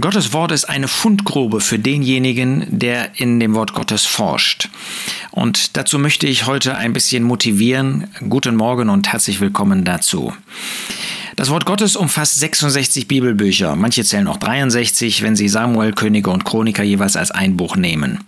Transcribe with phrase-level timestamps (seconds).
[0.00, 4.70] Gottes Wort ist eine Fundgrube für denjenigen, der in dem Wort Gottes forscht.
[5.30, 8.08] Und dazu möchte ich heute ein bisschen motivieren.
[8.28, 10.32] Guten Morgen und herzlich willkommen dazu.
[11.36, 13.76] Das Wort Gottes umfasst 66 Bibelbücher.
[13.76, 18.20] Manche zählen auch 63, wenn sie Samuel, Könige und Chroniker jeweils als ein Buch nehmen.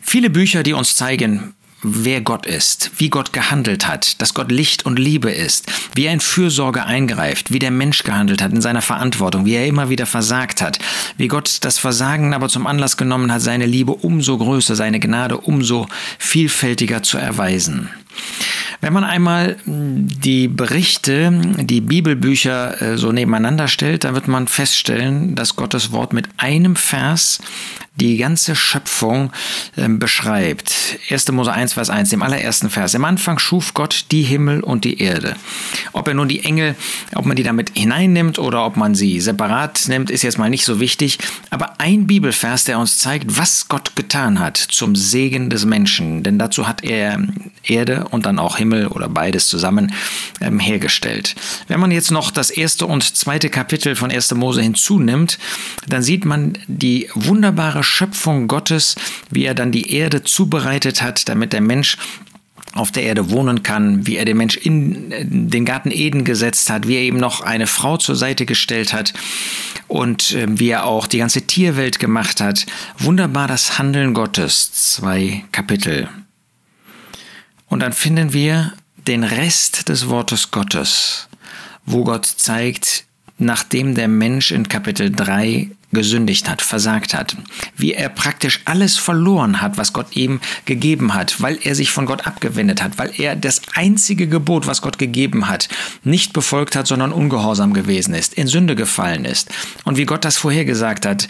[0.00, 4.86] Viele Bücher, die uns zeigen, wer Gott ist, wie Gott gehandelt hat, dass Gott Licht
[4.86, 8.82] und Liebe ist, wie er in Fürsorge eingreift, wie der Mensch gehandelt hat in seiner
[8.82, 10.78] Verantwortung, wie er immer wieder versagt hat,
[11.16, 15.38] wie Gott das Versagen aber zum Anlass genommen hat, seine Liebe umso größer, seine Gnade
[15.38, 17.88] umso vielfältiger zu erweisen.
[18.80, 21.30] Wenn man einmal die Berichte,
[21.60, 26.74] die Bibelbücher äh, so nebeneinander stellt, dann wird man feststellen, dass Gottes Wort mit einem
[26.74, 27.38] Vers
[27.96, 29.32] die ganze Schöpfung
[29.76, 30.98] äh, beschreibt.
[31.10, 31.30] 1.
[31.32, 32.94] Mose 1, Vers 1, dem allerersten Vers.
[32.94, 35.36] Im Anfang schuf Gott die Himmel und die Erde.
[35.92, 36.74] Ob er nun die Engel,
[37.14, 40.64] ob man die damit hineinnimmt oder ob man sie separat nimmt, ist jetzt mal nicht
[40.64, 41.18] so wichtig.
[41.50, 46.22] Aber ein Bibelvers, der uns zeigt, was Gott getan hat zum Segen des Menschen.
[46.22, 47.20] Denn dazu hat er
[47.62, 49.92] Erde und dann auch Himmel oder beides zusammen
[50.40, 51.34] ähm, hergestellt.
[51.68, 54.34] Wenn man jetzt noch das erste und zweite Kapitel von 1.
[54.34, 55.38] Mose hinzunimmt,
[55.86, 58.96] dann sieht man die wunderbare Schöpfung Gottes,
[59.30, 61.96] wie er dann die Erde zubereitet hat, damit der Mensch
[62.74, 66.88] auf der Erde wohnen kann, wie er den Mensch in den Garten Eden gesetzt hat,
[66.88, 69.12] wie er eben noch eine Frau zur Seite gestellt hat
[69.88, 72.64] und ähm, wie er auch die ganze Tierwelt gemacht hat.
[72.98, 76.08] Wunderbar das Handeln Gottes, zwei Kapitel.
[77.68, 78.72] Und dann finden wir
[79.06, 81.28] den Rest des Wortes Gottes,
[81.84, 83.04] wo Gott zeigt,
[83.38, 87.36] nachdem der Mensch in Kapitel 3 gesündigt hat, versagt hat,
[87.76, 92.06] wie er praktisch alles verloren hat, was Gott ihm gegeben hat, weil er sich von
[92.06, 95.68] Gott abgewendet hat, weil er das einzige Gebot, was Gott gegeben hat,
[96.04, 99.50] nicht befolgt hat, sondern ungehorsam gewesen ist, in Sünde gefallen ist.
[99.84, 101.28] Und wie Gott das vorhergesagt hat,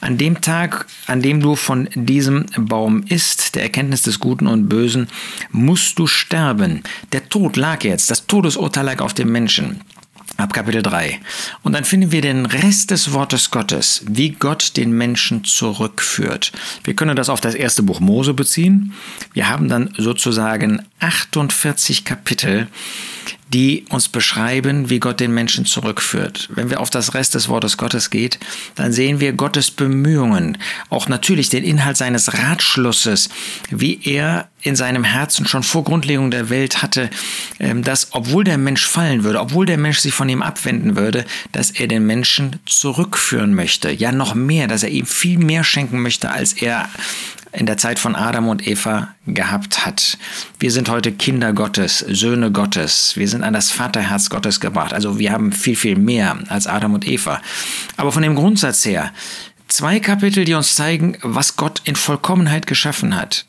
[0.00, 4.68] an dem Tag, an dem du von diesem Baum isst, der Erkenntnis des Guten und
[4.68, 5.08] Bösen,
[5.50, 6.82] musst du sterben.
[7.12, 9.80] Der Tod lag jetzt, das Todesurteil lag auf dem Menschen
[10.42, 11.20] ab Kapitel 3.
[11.62, 16.52] Und dann finden wir den Rest des Wortes Gottes, wie Gott den Menschen zurückführt.
[16.84, 18.92] Wir können das auf das erste Buch Mose beziehen.
[19.32, 22.68] Wir haben dann sozusagen 48 Kapitel,
[23.52, 26.48] die uns beschreiben, wie Gott den Menschen zurückführt.
[26.54, 28.38] Wenn wir auf das Rest des Wortes Gottes geht,
[28.76, 30.58] dann sehen wir Gottes Bemühungen,
[30.88, 33.28] auch natürlich den Inhalt seines Ratschlusses,
[33.70, 37.10] wie er in seinem Herzen schon vor Grundlegung der Welt hatte,
[37.58, 41.26] ähm, dass obwohl der Mensch fallen würde, obwohl der Mensch sich von ihm abwenden würde,
[41.50, 43.90] dass er den Menschen zurückführen möchte.
[43.90, 46.88] Ja, noch mehr, dass er ihm viel mehr schenken möchte, als er
[47.52, 50.16] in der Zeit von Adam und Eva gehabt hat.
[50.58, 53.12] Wir sind heute Kinder Gottes, Söhne Gottes.
[53.16, 54.94] Wir sind an das Vaterherz Gottes gebracht.
[54.94, 57.40] Also wir haben viel, viel mehr als Adam und Eva.
[57.96, 59.12] Aber von dem Grundsatz her,
[59.68, 63.44] zwei Kapitel, die uns zeigen, was Gott in Vollkommenheit geschaffen hat.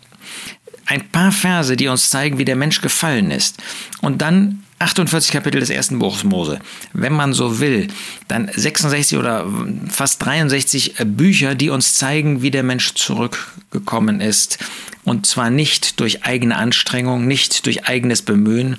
[0.85, 3.61] Ein paar Verse, die uns zeigen, wie der Mensch gefallen ist.
[4.01, 6.59] Und dann 48 Kapitel des ersten Buches Mose.
[6.91, 7.87] Wenn man so will,
[8.27, 9.47] dann 66 oder
[9.87, 14.59] fast 63 Bücher, die uns zeigen, wie der Mensch zurückgekommen ist.
[15.05, 18.77] Und zwar nicht durch eigene Anstrengung, nicht durch eigenes Bemühen.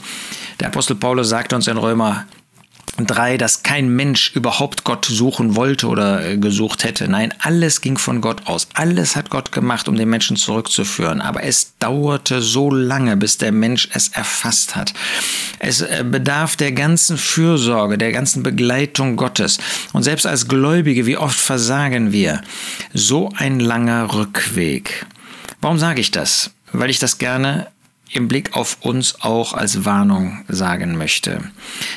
[0.61, 2.27] Der Apostel Paulus sagt uns in Römer
[2.97, 7.09] Drei, dass kein Mensch überhaupt Gott suchen wollte oder äh, gesucht hätte.
[7.09, 8.69] Nein, alles ging von Gott aus.
[8.75, 11.21] Alles hat Gott gemacht, um den Menschen zurückzuführen.
[11.21, 14.95] Aber es dauerte so lange, bis der Mensch es erfasst hat.
[15.59, 19.59] Es äh, bedarf der ganzen Fürsorge, der ganzen Begleitung Gottes.
[19.93, 22.43] Und selbst als Gläubige, wie oft versagen wir?
[22.93, 25.05] So ein langer Rückweg.
[25.61, 26.53] Warum sage ich das?
[26.73, 27.67] Weil ich das gerne
[28.15, 31.41] im Blick auf uns auch als Warnung sagen möchte.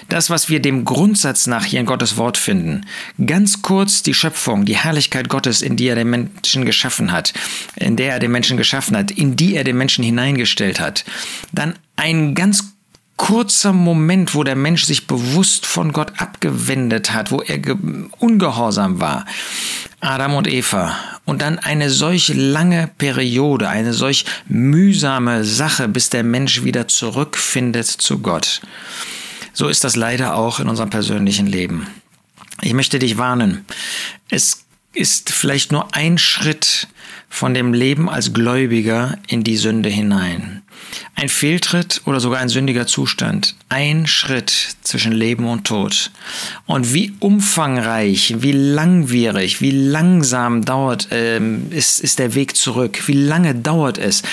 [0.09, 2.85] Das, was wir dem Grundsatz nach hier in Gottes Wort finden,
[3.25, 7.33] ganz kurz die Schöpfung, die Herrlichkeit Gottes, in die er den Menschen geschaffen hat,
[7.75, 11.05] in der er den Menschen geschaffen hat, in die er den Menschen hineingestellt hat,
[11.51, 12.73] dann ein ganz
[13.17, 17.59] kurzer Moment, wo der Mensch sich bewusst von Gott abgewendet hat, wo er
[18.19, 19.25] ungehorsam war.
[19.99, 20.95] Adam und Eva.
[21.25, 27.87] Und dann eine solch lange Periode, eine solch mühsame Sache, bis der Mensch wieder zurückfindet
[27.87, 28.61] zu Gott.
[29.53, 31.87] So ist das leider auch in unserem persönlichen Leben.
[32.61, 33.65] Ich möchte dich warnen.
[34.29, 36.87] Es ist vielleicht nur ein Schritt
[37.29, 40.63] von dem Leben als Gläubiger in die Sünde hinein.
[41.15, 43.55] Ein Fehltritt oder sogar ein sündiger Zustand.
[43.69, 44.51] Ein Schritt
[44.83, 46.11] zwischen Leben und Tod.
[46.65, 53.07] Und wie umfangreich, wie langwierig, wie langsam dauert, ähm, ist, ist der Weg zurück.
[53.07, 54.23] Wie lange dauert es,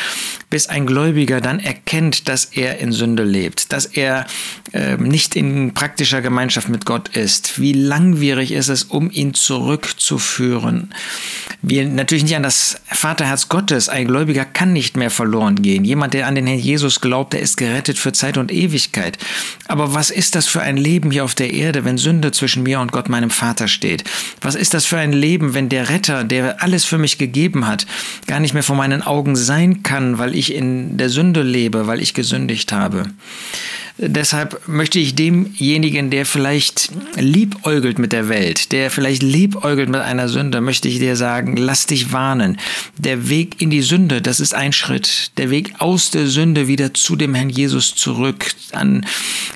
[0.50, 4.26] bis ein Gläubiger dann erkennt, dass er in Sünde lebt, dass er
[4.72, 7.60] äh, nicht in praktischer Gemeinschaft mit Gott ist.
[7.60, 10.94] Wie langwierig ist es, um ihn zurückzuführen.
[11.62, 13.88] Wir natürlich nicht an das Vaterherz Gottes.
[13.88, 15.84] Ein Gläubiger kann nicht mehr verloren gehen.
[15.84, 19.18] Jemand, der an den Herrn Jesus glaubt, der ist gerettet für Zeit und Ewigkeit.
[19.66, 22.80] Aber was ist das für ein Leben hier auf der Erde, wenn Sünde zwischen mir
[22.80, 24.04] und Gott, meinem Vater, steht?
[24.40, 27.86] Was ist das für ein Leben, wenn der Retter, der alles für mich gegeben hat,
[28.26, 32.00] gar nicht mehr vor meinen Augen sein kann, weil ich in der Sünde lebe, weil
[32.00, 33.06] ich gesündigt habe?
[33.96, 40.28] Deshalb möchte ich demjenigen, der vielleicht liebäugelt mit der Welt, der vielleicht liebäugelt mit einer
[40.28, 42.58] Sünde, möchte ich dir sagen, lass dich warnen.
[42.98, 45.30] Der Weg in die Sünde, das ist ein Schritt.
[45.38, 49.06] Der Weg aus der Sünde wieder zu dem Herrn Jesus zurück, an,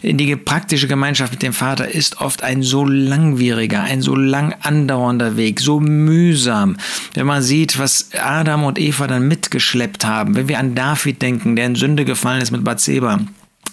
[0.03, 4.55] in die praktische Gemeinschaft mit dem Vater, ist oft ein so langwieriger, ein so lang
[4.61, 6.77] andauernder Weg, so mühsam.
[7.15, 11.57] Wenn man sieht, was Adam und Eva dann mitgeschleppt haben, wenn wir an David denken,
[11.57, 13.19] der in Sünde gefallen ist mit Bathseba,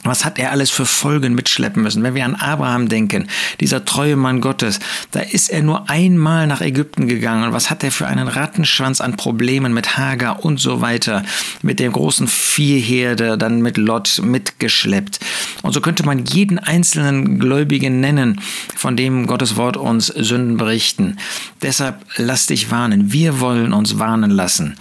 [0.05, 2.03] was hat er alles für Folgen mitschleppen müssen?
[2.03, 3.27] Wenn wir an Abraham denken,
[3.59, 4.79] dieser treue Mann Gottes,
[5.11, 7.53] da ist er nur einmal nach Ägypten gegangen.
[7.53, 11.23] Was hat er für einen Rattenschwanz an Problemen mit Hagar und so weiter,
[11.61, 15.19] mit der großen Viehherde, dann mit Lot mitgeschleppt.
[15.61, 18.41] Und so könnte man jeden einzelnen Gläubigen nennen,
[18.75, 21.17] von dem Gottes Wort uns Sünden berichten.
[21.61, 23.11] Deshalb lass dich warnen.
[23.11, 24.75] Wir wollen uns warnen lassen.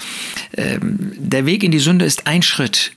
[0.56, 2.92] Ähm, der Weg in die Sünde ist ein Schritt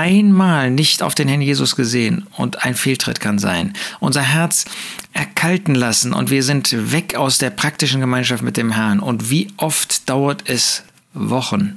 [0.00, 3.74] einmal nicht auf den Herrn Jesus gesehen und ein Fehltritt kann sein.
[4.00, 4.64] Unser Herz
[5.12, 9.00] erkalten lassen und wir sind weg aus der praktischen Gemeinschaft mit dem Herrn.
[9.00, 11.76] Und wie oft dauert es Wochen,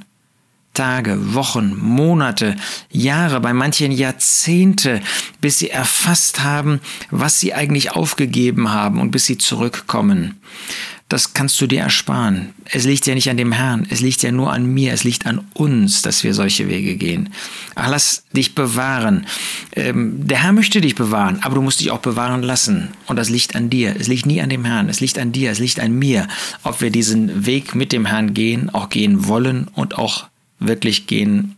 [0.74, 2.56] Tage, Wochen, Monate,
[2.90, 5.00] Jahre, bei manchen Jahrzehnte,
[5.40, 6.80] bis sie erfasst haben,
[7.10, 10.40] was sie eigentlich aufgegeben haben und bis sie zurückkommen
[11.08, 12.54] das kannst du dir ersparen.
[12.64, 15.26] Es liegt ja nicht an dem Herrn, es liegt ja nur an mir, es liegt
[15.26, 17.28] an uns, dass wir solche Wege gehen.
[17.74, 19.26] Ach, lass dich bewahren.
[19.76, 22.88] Ähm, der Herr möchte dich bewahren, aber du musst dich auch bewahren lassen.
[23.06, 23.94] Und das liegt an dir.
[23.98, 26.26] Es liegt nie an dem Herrn, es liegt an dir, es liegt an mir,
[26.62, 30.26] ob wir diesen Weg mit dem Herrn gehen, auch gehen wollen und auch
[30.58, 31.56] wirklich gehen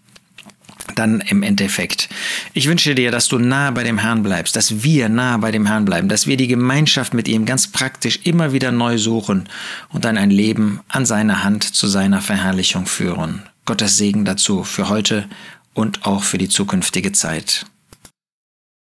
[0.95, 2.09] dann im Endeffekt.
[2.55, 5.67] Ich wünsche dir, dass du nah bei dem Herrn bleibst, dass wir nah bei dem
[5.67, 9.49] Herrn bleiben, dass wir die Gemeinschaft mit ihm ganz praktisch immer wieder neu suchen
[9.91, 13.43] und dann ein Leben an seiner Hand zu seiner Verherrlichung führen.
[13.65, 15.29] Gottes Segen dazu für heute
[15.75, 17.67] und auch für die zukünftige Zeit.